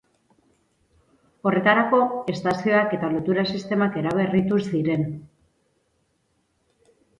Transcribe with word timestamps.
Horretarako 1.49 1.99
estazioak 2.33 2.97
eta 2.99 3.11
lotura 3.17 3.45
sistemak 3.53 4.01
eraberritu 4.03 4.61
ziren. 4.81 5.07